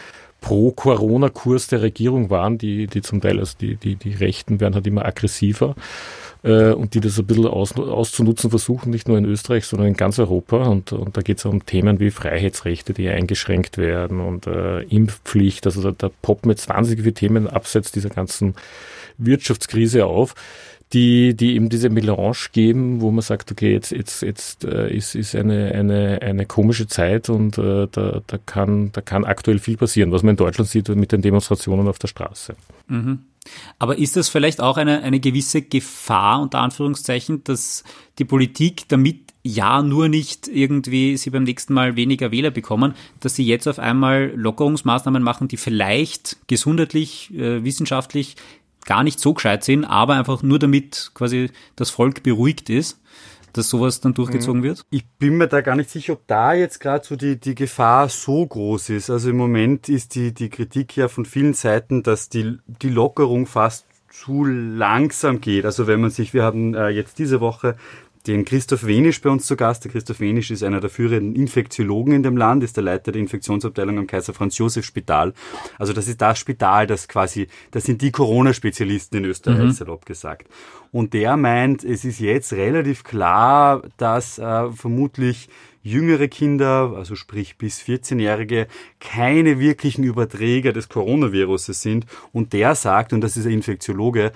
[0.41, 4.87] Pro-Corona-Kurs der Regierung waren, die, die zum Teil, also die, die, die Rechten werden halt
[4.87, 5.75] immer aggressiver
[6.43, 9.97] äh, und die das ein bisschen aus, auszunutzen versuchen, nicht nur in Österreich, sondern in
[9.97, 10.65] ganz Europa.
[10.65, 15.67] Und, und da geht es um Themen wie Freiheitsrechte, die eingeschränkt werden und äh, Impfpflicht.
[15.67, 18.55] Also da, da poppen jetzt wahnsinnig viele Themen abseits dieser ganzen
[19.19, 20.35] Wirtschaftskrise auf
[20.93, 25.15] die, die eben diese Melange geben, wo man sagt, okay, jetzt, jetzt, jetzt äh, ist,
[25.15, 29.77] ist eine, eine, eine komische Zeit und äh, da, da, kann, da kann aktuell viel
[29.77, 32.57] passieren, was man in Deutschland sieht mit den Demonstrationen auf der Straße.
[32.89, 33.21] Mhm.
[33.79, 37.85] Aber ist das vielleicht auch eine, eine gewisse Gefahr, unter Anführungszeichen, dass
[38.19, 43.37] die Politik damit ja nur nicht irgendwie sie beim nächsten Mal weniger Wähler bekommen, dass
[43.37, 48.37] sie jetzt auf einmal Lockerungsmaßnahmen machen, die vielleicht gesundheitlich, äh, wissenschaftlich
[48.87, 53.01] gar nicht so gescheit sind, aber einfach nur damit quasi das Volk beruhigt ist,
[53.53, 54.65] dass sowas dann durchgezogen mhm.
[54.65, 54.85] wird?
[54.91, 58.09] Ich bin mir da gar nicht sicher, ob da jetzt gerade so die, die Gefahr
[58.09, 59.11] so groß ist.
[59.11, 63.47] Also im Moment ist die, die Kritik ja von vielen Seiten, dass die, die Lockerung
[63.47, 65.65] fast zu langsam geht.
[65.65, 67.77] Also wenn man sich, wir haben äh, jetzt diese Woche
[68.27, 69.85] den Christoph Wenisch bei uns zu Gast.
[69.85, 73.21] Der Christoph Wenisch ist einer der führenden Infektiologen in dem Land, ist der Leiter der
[73.21, 75.33] Infektionsabteilung am Kaiser Franz Josef Spital.
[75.79, 79.73] Also das ist das Spital, das quasi, das sind die Corona-Spezialisten in Österreich, mhm.
[79.73, 80.49] salopp gesagt.
[80.93, 85.49] Und der meint, es ist jetzt relativ klar, dass äh, vermutlich
[85.83, 88.67] jüngere Kinder, also sprich bis 14-Jährige,
[88.99, 92.07] keine wirklichen Überträger des Coronaviruses sind.
[92.33, 94.33] Und der sagt, und das ist ein Infektiologe,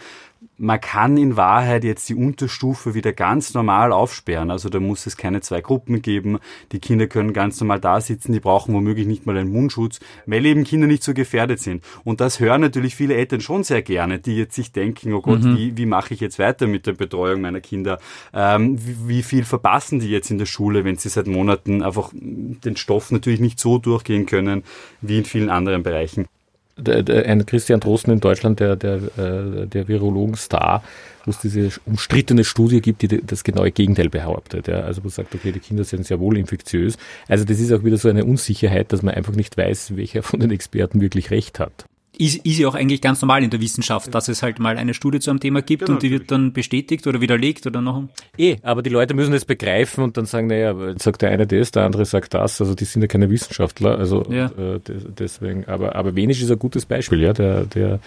[0.64, 4.50] man kann in Wahrheit jetzt die Unterstufe wieder ganz normal aufsperren.
[4.50, 6.38] Also da muss es keine zwei Gruppen geben.
[6.72, 8.33] Die Kinder können ganz normal da sitzen.
[8.33, 11.85] Die brauchen womöglich nicht mal einen Mundschutz, weil eben Kinder nicht so gefährdet sind.
[12.03, 15.42] Und das hören natürlich viele Eltern schon sehr gerne, die jetzt sich denken, oh Gott,
[15.42, 15.57] mhm.
[15.57, 17.98] wie, wie mache ich jetzt weiter mit der Betreuung meiner Kinder?
[18.33, 22.11] Ähm, wie, wie viel verpassen die jetzt in der Schule, wenn sie seit Monaten einfach
[22.14, 24.64] den Stoff natürlich nicht so durchgehen können
[25.03, 26.27] wie in vielen anderen Bereichen
[26.76, 30.82] ein Christian Drosten in Deutschland, der, der, äh, der Virologen-Star,
[31.24, 34.68] wo es diese umstrittene Studie gibt, die das genaue Gegenteil behauptet.
[34.68, 34.80] Ja.
[34.80, 36.96] Also wo sagt, okay, die Kinder sind sehr wohl infektiös.
[37.28, 40.40] Also das ist auch wieder so eine Unsicherheit, dass man einfach nicht weiß, welcher von
[40.40, 41.87] den Experten wirklich recht hat
[42.18, 44.94] ist, ist ja auch eigentlich ganz normal in der Wissenschaft, dass es halt mal eine
[44.94, 48.05] Studie zu einem Thema gibt genau, und die wird dann bestätigt oder widerlegt oder noch.
[48.37, 51.70] Eh, aber die Leute müssen das begreifen und dann sagen, naja, sagt der eine das,
[51.70, 54.46] der andere sagt das, also die sind ja keine Wissenschaftler, also ja.
[54.46, 54.81] äh,
[55.18, 58.00] deswegen, aber, aber Wenisch ist ein gutes Beispiel, ja, der, der,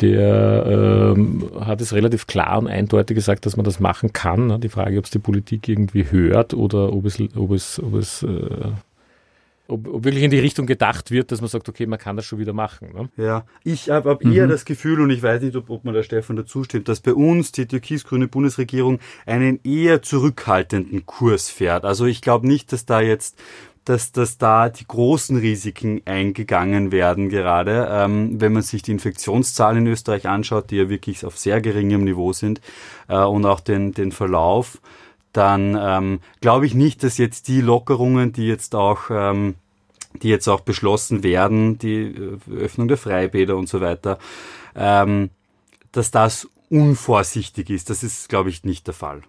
[0.00, 4.60] der ähm, hat es relativ klar und eindeutig gesagt, dass man das machen kann.
[4.60, 8.22] Die Frage, ob es die Politik irgendwie hört oder ob es, ob es, ob es
[8.22, 8.28] äh,
[9.66, 12.26] ob, ob wirklich in die Richtung gedacht wird, dass man sagt, okay, man kann das
[12.26, 12.92] schon wieder machen.
[12.92, 13.08] Ne?
[13.16, 14.50] Ja, ich habe hab eher mhm.
[14.50, 17.14] das Gefühl, und ich weiß nicht, ob, ob man da Stefan dazu stimmt, dass bei
[17.14, 21.84] uns die türkis-grüne Bundesregierung einen eher zurückhaltenden Kurs fährt.
[21.84, 23.38] Also ich glaube nicht, dass da jetzt
[23.84, 27.88] dass, dass da die großen Risiken eingegangen werden gerade.
[27.90, 32.04] Ähm, wenn man sich die Infektionszahlen in Österreich anschaut, die ja wirklich auf sehr geringem
[32.04, 32.60] Niveau sind,
[33.08, 34.80] äh, und auch den, den Verlauf,
[35.36, 39.54] dann ähm, glaube ich nicht, dass jetzt die Lockerungen, die jetzt auch ähm,
[40.22, 44.18] die jetzt auch beschlossen werden, die äh, Öffnung der Freibäder und so weiter,
[44.74, 45.30] ähm,
[45.92, 47.90] dass das unvorsichtig ist.
[47.90, 49.22] Das ist, glaube ich, nicht der Fall.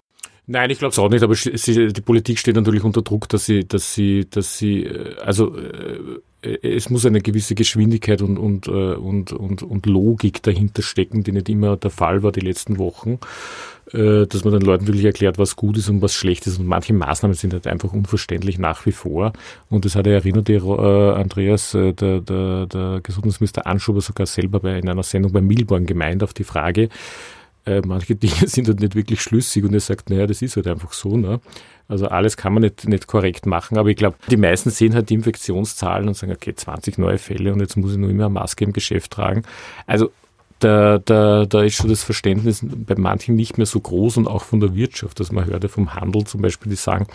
[0.48, 3.46] Nein, ich glaube es auch nicht, aber sie, die Politik steht natürlich unter Druck, dass
[3.46, 6.00] sie, dass sie, dass sie, äh, also äh,
[6.62, 11.49] es muss eine gewisse Geschwindigkeit und, und, und, und, und Logik dahinter stecken, die nicht
[11.49, 13.19] immer der Fall war die letzten Wochen.
[13.93, 16.58] Äh, dass man den Leuten wirklich erklärt, was gut ist und was schlecht ist.
[16.58, 19.34] Und manche Maßnahmen sind halt einfach unverständlich nach wie vor.
[19.69, 24.60] Und das hat er erinnert, äh, Andreas, äh, der, der, der Gesundheitsminister Anschuber sogar selber
[24.60, 26.89] bei, in einer Sendung bei Milborn gemeint auf die Frage,
[27.65, 30.67] äh, manche Dinge sind halt nicht wirklich schlüssig und er sagt, naja, das ist halt
[30.67, 31.17] einfach so.
[31.17, 31.39] Ne?
[31.88, 35.10] Also alles kann man nicht, nicht korrekt machen, aber ich glaube, die meisten sehen halt
[35.10, 38.34] die Infektionszahlen und sagen, okay, 20 neue Fälle und jetzt muss ich nur immer eine
[38.34, 39.43] Maske im Geschäft tragen.
[39.86, 40.12] Also
[40.60, 44.43] da, da, da ist schon das Verständnis bei manchen nicht mehr so groß und auch
[44.43, 47.08] von der Wirtschaft, dass man hört ja vom Handel zum Beispiel, die sagen,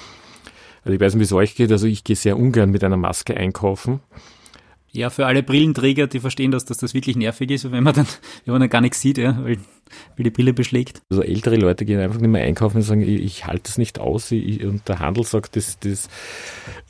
[0.84, 2.96] also ich weiß nicht, wie es euch geht, also ich gehe sehr ungern mit einer
[2.96, 4.00] Maske einkaufen.
[4.92, 8.06] Ja, für alle Brillenträger, die verstehen das, dass das wirklich nervig ist, wenn man dann,
[8.44, 9.58] wenn man dann gar nichts sieht, ja, weil
[10.16, 11.03] wie die Brille beschlägt.
[11.11, 13.98] Also ältere Leute gehen einfach nicht mehr einkaufen und sagen, ich, ich halte es nicht
[13.98, 14.31] aus.
[14.31, 16.09] Ich, und der Handel sagt, das, das,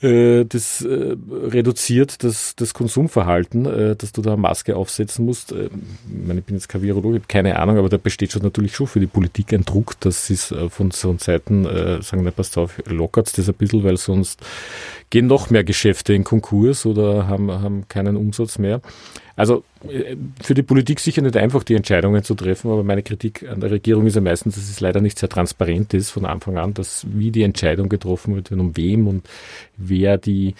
[0.02, 5.52] äh, das äh, reduziert das, das Konsumverhalten, äh, dass du da eine Maske aufsetzen musst.
[5.52, 8.42] Äh, ich, meine, ich bin jetzt kein Virologe, habe keine Ahnung, aber da besteht schon
[8.42, 12.02] natürlich schon für die Politik ein Druck, dass sie es äh, von so Seiten äh,
[12.02, 14.40] sagen, na, passt auf, lockert das ein bisschen, weil sonst
[15.10, 18.80] gehen noch mehr Geschäfte in Konkurs oder haben, haben keinen Umsatz mehr.
[19.40, 23.48] Also äh, für die Politik sicher nicht einfach, die Entscheidungen zu treffen, aber meine Kritik
[23.48, 26.58] an der Regierung ist ja meistens, dass es leider nicht sehr transparent ist von Anfang
[26.58, 29.26] an, dass wie die Entscheidung getroffen wird und um wem und
[29.78, 30.56] wer die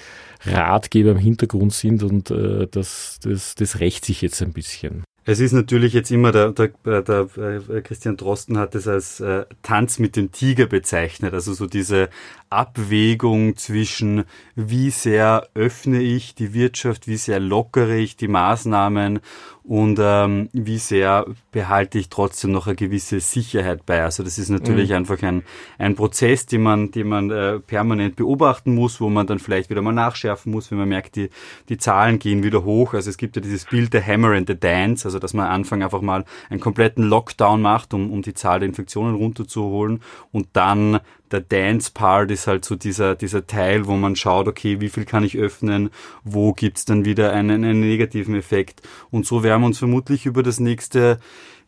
[0.46, 5.04] Ratgeber im Hintergrund sind und äh, das, das, das rächt sich jetzt ein bisschen.
[5.26, 6.70] Es ist natürlich jetzt immer, der, der,
[7.02, 11.66] der, der Christian Drosten hat es als äh, Tanz mit dem Tiger bezeichnet, also so
[11.66, 12.08] diese
[12.50, 14.24] Abwägung zwischen,
[14.56, 19.20] wie sehr öffne ich die Wirtschaft, wie sehr lockere ich die Maßnahmen
[19.62, 24.02] und ähm, wie sehr behalte ich trotzdem noch eine gewisse Sicherheit bei.
[24.02, 24.96] Also das ist natürlich mhm.
[24.96, 25.44] einfach ein,
[25.78, 29.82] ein Prozess, den man, den man äh, permanent beobachten muss, wo man dann vielleicht wieder
[29.82, 31.30] mal nachschärfen muss, wenn man merkt, die,
[31.68, 32.94] die Zahlen gehen wieder hoch.
[32.94, 35.52] Also es gibt ja dieses Bild der Hammer and the Dance, also dass man am
[35.52, 40.00] Anfang einfach mal einen kompletten Lockdown macht, um, um die Zahl der Infektionen runterzuholen
[40.32, 40.98] und dann
[41.32, 45.04] der Dance Part ist halt so dieser, dieser Teil, wo man schaut, okay, wie viel
[45.04, 45.90] kann ich öffnen,
[46.24, 48.82] wo gibt's dann wieder einen, einen negativen Effekt.
[49.10, 51.18] Und so werden wir uns vermutlich über das nächste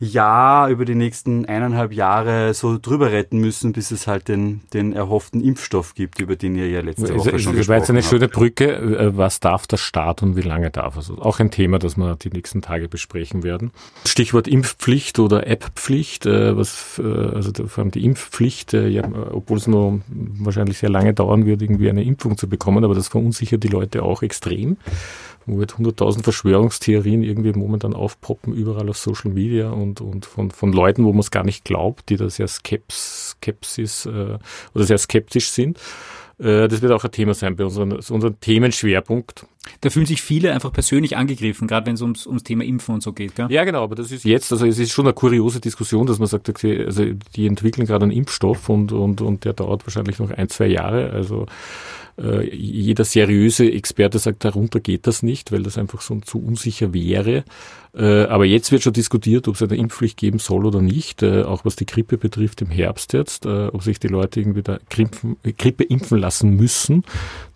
[0.03, 4.93] Jahr, über die nächsten eineinhalb Jahre so drüber retten müssen, bis es halt den, den
[4.93, 8.29] erhofften Impfstoff gibt, über den ihr ja letzte Woche schon Das war jetzt eine schöne
[8.29, 8.73] Brücke.
[8.73, 10.99] Äh, was darf der Staat und wie lange darf er?
[10.99, 13.71] Also auch ein Thema, das wir die nächsten Tage besprechen werden.
[14.05, 19.69] Stichwort Impfpflicht oder App-Pflicht, äh, was, äh, also vor allem die Impfpflicht, ja, obwohl es
[19.69, 23.69] noch wahrscheinlich sehr lange dauern wird, irgendwie eine Impfung zu bekommen, aber das verunsichert die
[23.69, 24.77] Leute auch extrem
[25.47, 30.73] wo wird 100.000 Verschwörungstheorien irgendwie momentan aufpoppen, überall auf Social Media und, und von, von
[30.73, 34.39] Leuten, wo man es gar nicht glaubt, die da sehr Skeps, Skepsis äh,
[34.75, 35.79] oder sehr skeptisch sind.
[36.39, 39.47] Äh, das wird auch ein Thema sein bei unseren, unserem Themenschwerpunkt.
[39.81, 43.03] Da fühlen sich viele einfach persönlich angegriffen, gerade wenn es ums, ums Thema Impfen und
[43.03, 43.37] so geht.
[43.37, 43.47] Gell?
[43.51, 46.29] Ja, genau, aber das ist jetzt, also es ist schon eine kuriose Diskussion, dass man
[46.29, 47.05] sagt, okay, also
[47.37, 51.11] die entwickeln gerade einen Impfstoff und, und, und der dauert wahrscheinlich noch ein, zwei Jahre.
[51.11, 51.47] Also
[52.19, 56.93] äh, jeder seriöse Experte sagt, darunter geht das nicht, weil das einfach so zu unsicher
[56.93, 57.45] wäre.
[57.95, 61.43] Äh, aber jetzt wird schon diskutiert, ob es eine Impfpflicht geben soll oder nicht, äh,
[61.43, 64.79] auch was die Grippe betrifft im Herbst jetzt, äh, ob sich die Leute irgendwie da
[64.89, 67.05] Grippen, Grippe impfen lassen müssen,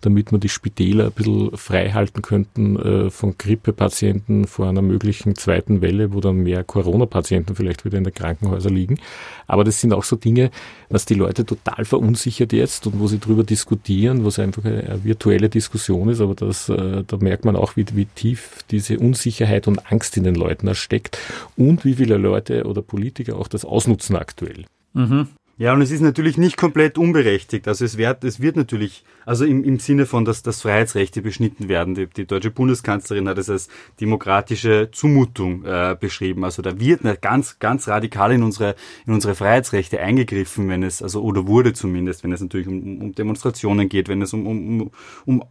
[0.01, 5.81] damit man die Spitäler ein bisschen frei halten könnten von Grippepatienten vor einer möglichen zweiten
[5.81, 8.99] Welle, wo dann mehr Corona-Patienten vielleicht wieder in den Krankenhäusern liegen.
[9.47, 10.51] Aber das sind auch so Dinge,
[10.89, 15.49] was die Leute total verunsichert jetzt und wo sie drüber diskutieren, was einfach eine virtuelle
[15.49, 20.17] Diskussion ist, aber das, da merkt man auch, wie, wie tief diese Unsicherheit und Angst
[20.17, 21.17] in den Leuten ersteckt
[21.55, 24.65] und wie viele Leute oder Politiker auch das ausnutzen aktuell.
[24.93, 25.27] Mhm.
[25.59, 27.67] Ja, und es ist natürlich nicht komplett unberechtigt.
[27.67, 31.67] Also es wird, es wird natürlich, also im, im Sinne von, dass, dass Freiheitsrechte beschnitten
[31.67, 31.95] werden.
[31.95, 33.67] Die, die deutsche Bundeskanzlerin hat es als
[33.99, 36.43] demokratische Zumutung äh, beschrieben.
[36.43, 38.75] Also da wird ganz, ganz radikal in unsere,
[39.07, 43.15] in unsere Freiheitsrechte eingegriffen, wenn es, also oder wurde zumindest, wenn es natürlich um, um
[43.15, 44.91] Demonstrationen geht, wenn es um, um,
[45.25, 45.43] um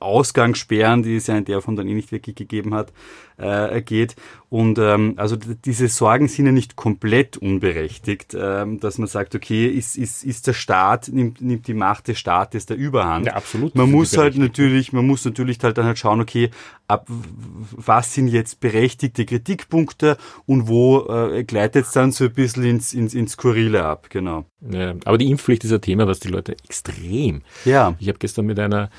[0.00, 2.92] Ausgangssperren, die es ja in der Form dann eh nicht wirklich gegeben hat,
[3.36, 4.16] äh, geht.
[4.48, 9.66] Und ähm, also diese Sorgen sind ja nicht komplett unberechtigt, ähm, dass man sagt, okay,
[9.66, 13.26] ist, ist, ist der Staat, nimmt, nimmt die Macht des Staates der Überhand.
[13.26, 13.74] Ja, absolut.
[13.74, 16.50] Man muss halt natürlich, man muss natürlich halt dann halt schauen, okay,
[16.88, 20.16] ab was sind jetzt berechtigte Kritikpunkte
[20.46, 24.46] und wo äh, gleitet es dann so ein bisschen ins, ins, ins Skurrile ab, genau.
[24.60, 27.42] Ja, aber die Impfpflicht ist ein Thema, was die Leute extrem.
[27.64, 27.94] Ja.
[27.98, 28.90] Ich habe gestern mit einer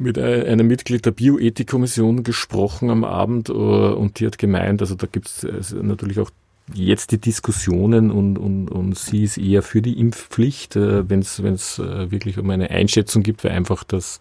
[0.00, 5.06] mit einem Mitglied der Bioethikkommission gesprochen am Abend äh, und die hat gemeint, also da
[5.06, 6.30] gibt es also natürlich auch
[6.72, 11.38] jetzt die Diskussionen und, und, und sie ist eher für die Impfpflicht, äh, wenn es
[11.78, 14.20] äh, wirklich um eine Einschätzung gibt, weil einfach das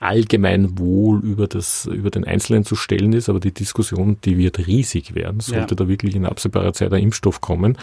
[0.00, 4.66] allgemein Wohl über das über den Einzelnen zu stellen ist, aber die Diskussion, die wird
[4.66, 5.76] riesig werden, sollte ja.
[5.76, 7.76] da wirklich in absehbarer Zeit ein Impfstoff kommen.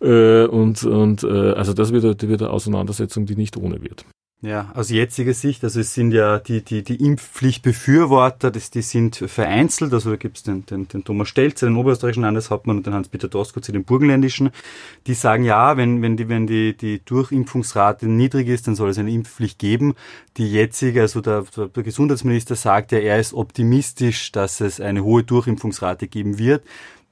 [0.00, 4.04] und und also das wird, das wird eine Auseinandersetzung, die nicht ohne wird.
[4.42, 9.16] Ja, aus jetziger Sicht, also es sind ja die, die, die Impfpflichtbefürworter, das, die sind
[9.16, 12.92] vereinzelt, also da gibt es den, den, den Thomas Stelzer, den oberösterreichischen Landeshauptmann und den
[12.92, 14.50] Hans-Peter Doskozil, den burgenländischen,
[15.06, 18.98] die sagen, ja, wenn, wenn, die, wenn die, die Durchimpfungsrate niedrig ist, dann soll es
[18.98, 19.94] eine Impfpflicht geben.
[20.36, 25.24] Die jetzige, also der, der Gesundheitsminister sagt ja, er ist optimistisch, dass es eine hohe
[25.24, 26.62] Durchimpfungsrate geben wird.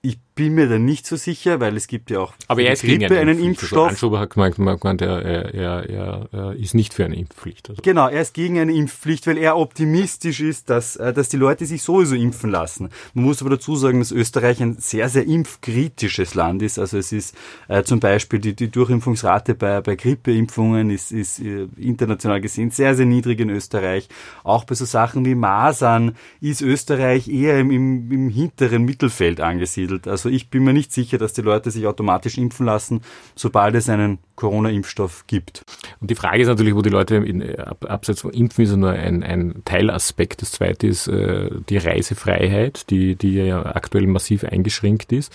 [0.02, 2.80] Ich bin mir da nicht so sicher, weil es gibt ja auch Aber er ist
[2.80, 3.72] Grippe gegen einen, einen Impfstoff.
[3.72, 7.70] Also Anschober hat gemeint, gemeint er, er, er, er ist nicht für eine Impfpflicht.
[7.70, 7.82] Also.
[7.82, 11.66] Genau, er ist gegen eine Impfpflicht, weil er optimistisch ist, dass, äh, dass die Leute
[11.66, 12.88] sich sowieso impfen lassen.
[13.14, 16.78] Man muss aber dazu sagen, dass Österreich ein sehr, sehr impfkritisches Land ist.
[16.78, 17.36] Also es ist
[17.68, 22.96] äh, zum Beispiel die, die Durchimpfungsrate bei, bei Grippeimpfungen ist, ist äh, international gesehen sehr,
[22.96, 24.08] sehr niedrig in Österreich.
[24.42, 30.08] Auch bei so Sachen wie Masern ist Österreich eher im, im, im hinteren Mittelfeld angesiedelt.
[30.08, 33.02] Also Also ich bin mir nicht sicher, dass die Leute sich automatisch impfen lassen,
[33.34, 35.62] sobald es einen Corona-Impfstoff gibt.
[36.00, 38.76] Und die Frage ist natürlich, wo die Leute in, ab, abseits von Impfen ist ja
[38.78, 40.40] nur ein, ein Teilaspekt.
[40.40, 45.30] Das zweite ist äh, die Reisefreiheit, die, die ja aktuell massiv eingeschränkt ist.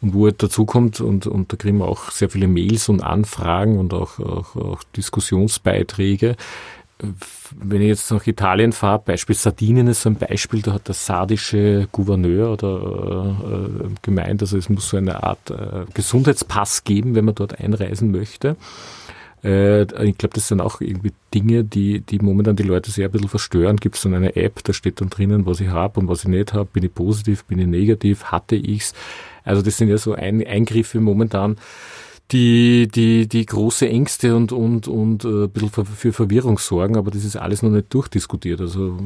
[0.00, 3.78] Und wo dazu kommt, und, und da kriegen wir auch sehr viele Mails und Anfragen
[3.78, 6.36] und auch, auch, auch Diskussionsbeiträge,
[7.58, 10.94] wenn ich jetzt nach Italien fahre, Beispiel Sardinien ist so ein Beispiel, da hat der
[10.94, 13.36] sardische Gouverneur oder
[13.84, 18.10] äh, gemeint, also es muss so eine Art äh, Gesundheitspass geben, wenn man dort einreisen
[18.10, 18.56] möchte.
[19.42, 23.12] Äh, ich glaube, das sind auch irgendwie Dinge, die, die momentan die Leute sehr ein
[23.12, 23.76] bisschen verstören.
[23.76, 26.28] Gibt es dann eine App, da steht dann drinnen, was ich habe und was ich
[26.28, 26.68] nicht habe.
[26.72, 28.94] Bin ich positiv, bin ich negativ, hatte ich's?
[29.44, 31.56] Also das sind ja so ein, Eingriffe momentan,
[32.32, 37.10] die, die, die große Ängste und, und, und äh, ein bisschen für Verwirrung sorgen, aber
[37.10, 38.60] das ist alles noch nicht durchdiskutiert.
[38.60, 38.96] Also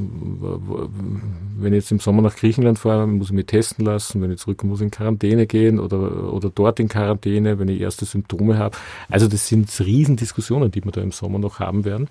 [1.56, 4.38] wenn ich jetzt im Sommer nach Griechenland fahre, muss ich mich testen lassen, wenn ich
[4.38, 8.76] zurückkomme, muss in Quarantäne gehen oder, oder dort in Quarantäne, wenn ich erste Symptome habe.
[9.08, 12.08] Also das sind Riesendiskussionen, die wir da im Sommer noch haben werden.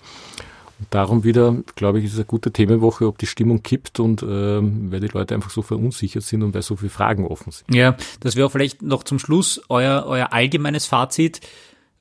[0.89, 4.91] Darum wieder, glaube ich, ist es eine gute Themenwoche, ob die Stimmung kippt und ähm,
[4.91, 7.73] weil die Leute einfach so verunsichert sind und weil so viele Fragen offen sind.
[7.73, 11.41] Ja, das wäre vielleicht noch zum Schluss euer, euer allgemeines Fazit,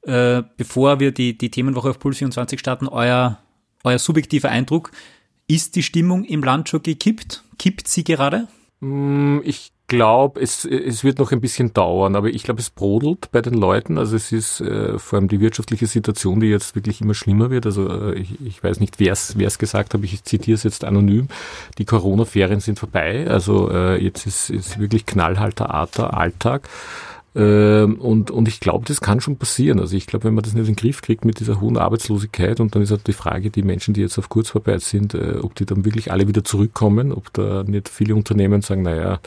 [0.03, 3.39] äh, bevor wir die, die Themenwoche auf Puls 24 starten, euer,
[3.85, 4.91] euer subjektiver Eindruck.
[5.49, 7.45] Ist die Stimmung im Land schon gekippt?
[7.59, 8.49] Kippt sie gerade?
[8.81, 13.31] Mm, ich glaube, es, es wird noch ein bisschen dauern, aber ich glaube, es brodelt
[13.31, 13.99] bei den Leuten.
[13.99, 17.67] Also es ist äh, vor allem die wirtschaftliche Situation, die jetzt wirklich immer schlimmer wird.
[17.67, 21.29] Also äh, ich, ich weiß nicht, wer es gesagt hat, ich zitiere es jetzt anonym.
[21.79, 23.27] Die Corona-Ferien sind vorbei.
[23.29, 26.69] Also äh, jetzt ist, ist wirklich knallhalter Arter Alltag.
[27.35, 29.81] Ähm, und, und ich glaube, das kann schon passieren.
[29.81, 32.61] Also ich glaube, wenn man das nicht in den Griff kriegt mit dieser hohen Arbeitslosigkeit
[32.61, 35.55] und dann ist halt die Frage, die Menschen, die jetzt auf Kurzarbeit sind, äh, ob
[35.55, 39.21] die dann wirklich alle wieder zurückkommen, ob da nicht viele Unternehmen sagen, naja,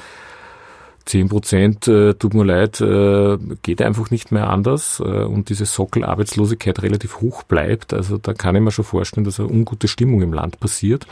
[1.05, 5.65] 10 Prozent, äh, tut mir leid, äh, geht einfach nicht mehr anders äh, und diese
[5.65, 7.93] Sockelarbeitslosigkeit relativ hoch bleibt.
[7.93, 11.05] Also da kann ich mir schon vorstellen, dass eine ungute Stimmung im Land passiert.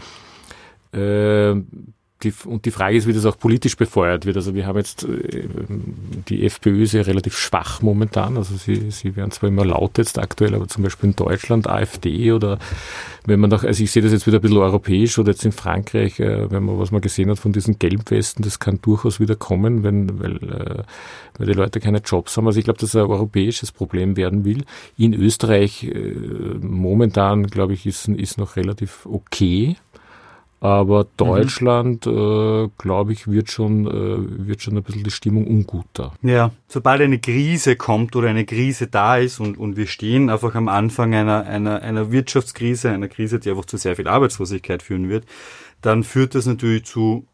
[0.94, 1.56] Äh,
[2.24, 4.36] die, und die Frage ist, wie das auch politisch befeuert wird.
[4.38, 5.48] Also wir haben jetzt, äh,
[6.28, 8.38] die FPÖ ist ja relativ schwach momentan.
[8.38, 12.32] Also sie, sie werden zwar immer laut jetzt aktuell, aber zum Beispiel in Deutschland AfD
[12.32, 12.60] oder
[13.26, 15.52] wenn man doch, also ich sehe das jetzt wieder ein bisschen europäisch oder jetzt in
[15.52, 19.36] Frankreich, äh, wenn man, was man gesehen hat von diesen Gelbwesten, das kann durchaus wieder
[19.36, 20.84] kommen, wenn, weil, äh,
[21.38, 22.48] weil die Leute keine Jobs haben.
[22.48, 24.66] Also ich glaube, dass ein europäisches Problem werden will.
[24.98, 25.92] In Österreich
[26.62, 29.76] momentan, glaube ich, ist, ist noch relativ okay.
[30.64, 32.14] Aber Deutschland, mhm.
[32.14, 36.14] äh, glaube ich, wird schon, äh, wird schon ein bisschen die Stimmung unguter.
[36.22, 40.56] Ja, sobald eine Krise kommt oder eine Krise da ist und, und wir stehen einfach
[40.56, 45.10] am Anfang einer, einer, einer Wirtschaftskrise, einer Krise, die einfach zu sehr viel Arbeitslosigkeit führen
[45.10, 45.26] wird,
[45.82, 47.26] dann führt das natürlich zu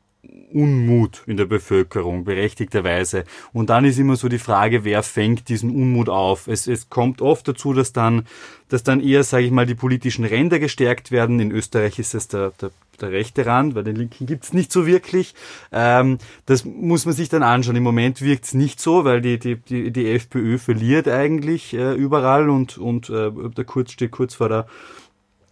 [0.52, 3.24] Unmut in der Bevölkerung, berechtigterweise.
[3.54, 6.48] Und dann ist immer so die Frage, wer fängt diesen Unmut auf?
[6.48, 8.28] Es, es kommt oft dazu, dass dann,
[8.68, 11.40] dass dann eher, sage ich mal, die politischen Ränder gestärkt werden.
[11.40, 14.86] In Österreich ist es der, der der rechte Rand, weil den linken gibt's nicht so
[14.86, 15.34] wirklich.
[15.72, 17.76] Ähm, das muss man sich dann anschauen.
[17.76, 22.50] Im Moment wirkt's nicht so, weil die, die, die, die FPÖ verliert eigentlich äh, überall
[22.50, 24.68] und, und äh, der Kurz steht kurz vor der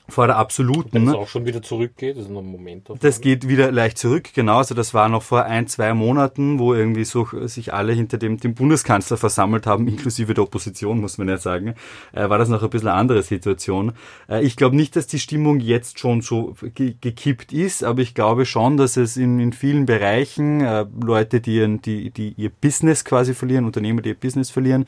[0.10, 0.93] vor der absoluten.
[0.93, 2.89] Wenn es auch schon wieder zurückgeht, ist noch ein Moment.
[3.02, 4.58] Das geht wieder leicht zurück, genau.
[4.58, 8.38] Also das war noch vor ein, zwei Monaten, wo irgendwie so sich alle hinter dem,
[8.38, 11.76] dem Bundeskanzler versammelt haben, inklusive der Opposition, muss man ja sagen,
[12.13, 13.93] äh, war das noch ein bisschen eine andere Situation.
[14.30, 18.13] Äh, ich glaube nicht, dass die Stimmung jetzt schon so ge gekippt ist, aber ich
[18.13, 23.04] glaube schon, dass es in, in vielen Bereichen äh, Leute, die, die, die ihr Business
[23.04, 24.86] quasi verlieren, Unternehmer, die ihr Business verlieren,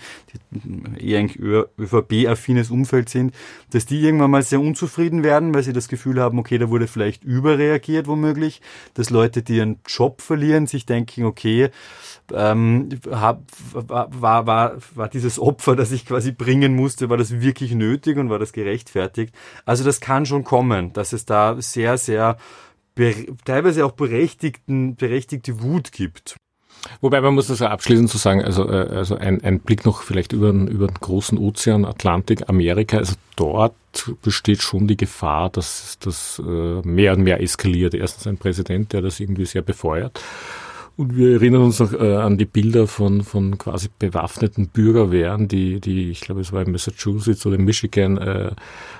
[0.51, 1.29] die eher ein
[1.77, 3.33] ÖVP-affines Umfeld sind,
[3.71, 6.69] dass die irgendwann mal sehr unzufrieden unzufrieden werden, weil sie das Gefühl haben, okay, da
[6.69, 8.61] wurde vielleicht überreagiert womöglich,
[8.93, 11.69] dass Leute, die ihren Job verlieren, sich denken, okay,
[12.33, 13.43] ähm, hab,
[13.73, 18.29] war, war, war dieses Opfer, das ich quasi bringen musste, war das wirklich nötig und
[18.29, 19.33] war das gerechtfertigt?
[19.65, 22.37] Also das kann schon kommen, dass es da sehr, sehr
[23.45, 26.35] teilweise auch berechtigten, berechtigte Wut gibt.
[27.01, 29.85] Wobei man muss das ja abschließend zu so sagen, also, äh, also ein, ein Blick
[29.85, 33.73] noch vielleicht über, über den großen Ozean, Atlantik, Amerika, also dort
[34.21, 37.93] besteht schon die Gefahr, dass das äh, mehr und mehr eskaliert.
[37.93, 40.21] Erstens ein Präsident, der das irgendwie sehr befeuert
[40.99, 45.79] und wir erinnern uns noch äh, an die Bilder von, von quasi bewaffneten Bürgerwehren, die,
[45.79, 48.51] die, ich glaube, es war in Massachusetts oder in Michigan, äh,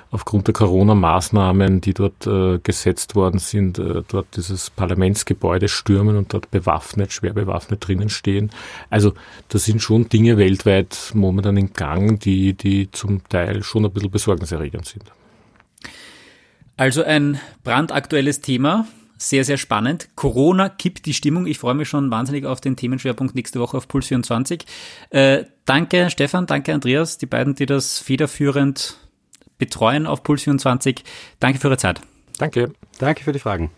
[0.10, 6.34] aufgrund der Corona-Maßnahmen, die dort äh, gesetzt worden sind, äh, dort dieses Parlamentsgebäude stürmen und
[6.34, 8.50] dort bewaffnet, schwer bewaffnet drinnen stehen.
[8.90, 9.14] Also
[9.50, 14.10] da sind schon Dinge weltweit momentan in Gang, die, die zum Teil schon ein bisschen
[14.10, 15.04] besorgniserregend sind.
[16.78, 18.88] Also ein brandaktuelles Thema,
[19.22, 20.08] Sehr, sehr spannend.
[20.16, 21.46] Corona kippt die Stimmung.
[21.46, 24.66] Ich freue mich schon wahnsinnig auf den Themenschwerpunkt nächste Woche auf Puls 24.
[25.10, 28.96] Äh, danke Stefan, danke Andreas, die beiden, die das federführend
[29.58, 31.04] betreuen auf Puls 24.
[31.42, 32.00] Danke für Ihre Zeit.
[32.38, 32.72] Danke.
[32.98, 33.72] Danke für die Fragen.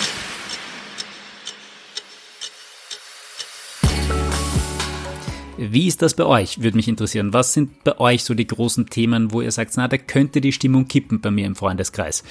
[5.58, 6.62] Wie ist das bei euch?
[6.62, 7.34] Würde mich interessieren.
[7.34, 10.54] Was sind bei euch so die großen Themen, wo ihr sagt, na, da könnte die
[10.54, 12.24] Stimmung kippen bei mir im Freundeskreis?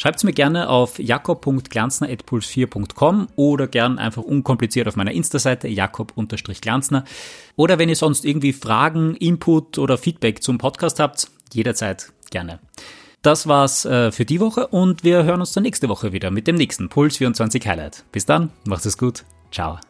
[0.00, 7.04] Schreibt mir gerne auf jakob.glanzner.puls4.com oder gern einfach unkompliziert auf meiner Insta-Seite jakob-glanzner.
[7.54, 12.60] Oder wenn ihr sonst irgendwie Fragen, Input oder Feedback zum Podcast habt, jederzeit gerne.
[13.20, 16.46] Das war's äh, für die Woche und wir hören uns dann nächste Woche wieder mit
[16.46, 18.04] dem nächsten Puls 24 Highlight.
[18.10, 19.24] Bis dann, macht es gut.
[19.52, 19.80] Ciao.